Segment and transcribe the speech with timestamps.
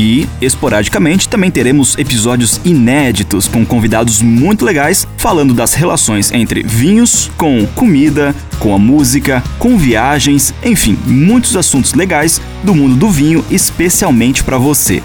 [0.00, 7.28] E, esporadicamente, também teremos episódios inéditos com convidados muito legais falando das relações entre vinhos
[7.36, 13.44] com comida, com a música, com viagens, enfim, muitos assuntos legais do mundo do vinho,
[13.50, 15.02] especialmente para você.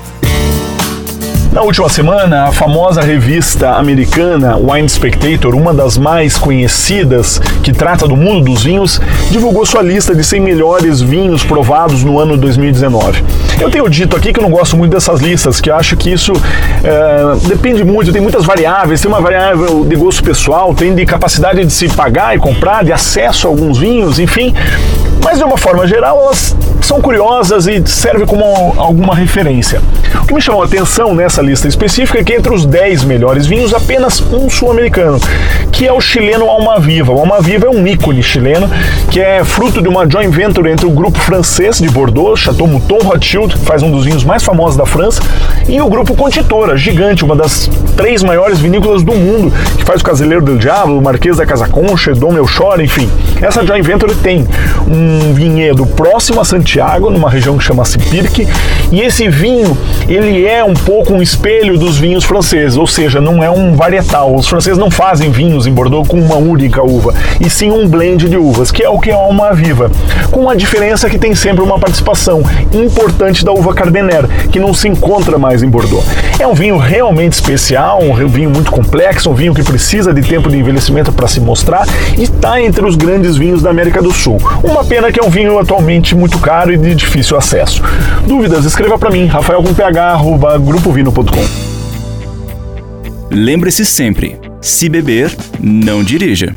[1.54, 8.08] Na última semana, a famosa revista americana Wine Spectator, uma das mais conhecidas que trata
[8.08, 13.24] do mundo dos vinhos, divulgou sua lista de 100 melhores vinhos provados no ano 2019.
[13.62, 16.34] Eu tenho dito aqui que eu não gosto muito dessas listas, que acho que isso
[16.84, 21.64] é, depende muito, tem muitas variáveis, tem uma variável de gosto pessoal, tem de capacidade
[21.64, 24.56] de se pagar e comprar, de acesso a alguns vinhos, enfim.
[25.22, 28.44] Mas de uma forma geral, elas são curiosas e servem como
[28.78, 29.82] alguma referência.
[30.22, 33.46] O que me chamou a atenção nessa lista específica é que entre os 10 melhores
[33.46, 35.20] vinhos, apenas um sul-americano,
[35.72, 37.12] que é o chileno Alma Viva.
[37.12, 38.70] O Alma Viva é um ícone chileno
[39.10, 43.00] que é fruto de uma joint venture entre o grupo francês de Bordeaux, Chateau Mouton
[43.00, 45.22] Rothschild, que faz um dos vinhos mais famosos da França,
[45.68, 50.04] e o grupo Contitora, gigante, uma das três maiores vinícolas do mundo, que faz o
[50.04, 53.10] Caseiro del Diablo, o Marquês da Casa Concha, Dom Melchor, enfim.
[53.42, 54.48] Essa joint venture tem
[54.88, 58.48] um vinhedo próximo a Santiago Santiago, numa região que chama-se Pirque,
[58.92, 63.44] e esse vinho, ele é um pouco um espelho dos vinhos franceses, ou seja, não
[63.44, 64.36] é um varietal.
[64.36, 68.28] Os franceses não fazem vinhos em Bordeaux com uma única uva, e sim um blend
[68.28, 69.92] de uvas, que é o que é uma viva,
[70.32, 72.44] com a diferença que tem sempre uma participação
[72.74, 76.04] importante da uva Cardener, que não se encontra mais em Bordeaux.
[76.40, 80.50] É um vinho realmente especial, um vinho muito complexo, um vinho que precisa de tempo
[80.50, 81.86] de envelhecimento para se mostrar
[82.18, 84.40] e está entre os grandes vinhos da América do Sul.
[84.64, 87.84] Uma pena que é um vinho atualmente muito caro e de difícil acesso.
[88.26, 88.66] Dúvidas?
[88.66, 91.74] Escreva para mim, rafael.ph@grupovino.com.
[93.30, 96.52] Lembre-se sempre, se beber, não dirija.